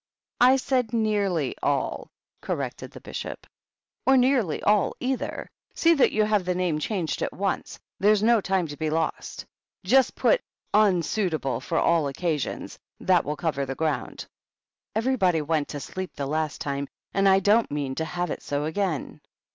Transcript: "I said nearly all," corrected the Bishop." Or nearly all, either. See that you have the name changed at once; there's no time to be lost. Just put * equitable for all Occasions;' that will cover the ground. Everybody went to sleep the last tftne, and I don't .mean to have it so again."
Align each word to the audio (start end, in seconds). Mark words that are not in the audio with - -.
"I 0.39 0.55
said 0.55 0.93
nearly 0.93 1.53
all," 1.61 2.09
corrected 2.41 2.89
the 2.89 2.99
Bishop." 3.01 3.45
Or 4.07 4.17
nearly 4.17 4.63
all, 4.63 4.95
either. 4.99 5.51
See 5.75 5.93
that 5.93 6.11
you 6.11 6.23
have 6.23 6.43
the 6.43 6.55
name 6.55 6.79
changed 6.79 7.21
at 7.21 7.31
once; 7.31 7.77
there's 7.99 8.23
no 8.23 8.41
time 8.41 8.65
to 8.69 8.77
be 8.77 8.89
lost. 8.89 9.45
Just 9.83 10.15
put 10.15 10.41
* 10.57 10.73
equitable 10.73 11.59
for 11.61 11.77
all 11.77 12.07
Occasions;' 12.07 12.79
that 13.09 13.23
will 13.25 13.35
cover 13.35 13.63
the 13.63 13.75
ground. 13.75 14.25
Everybody 14.95 15.43
went 15.43 15.67
to 15.67 15.79
sleep 15.79 16.15
the 16.15 16.25
last 16.25 16.63
tftne, 16.63 16.87
and 17.13 17.29
I 17.29 17.39
don't 17.39 17.69
.mean 17.69 17.93
to 17.93 18.05
have 18.05 18.31
it 18.31 18.41
so 18.41 18.65
again." 18.65 19.21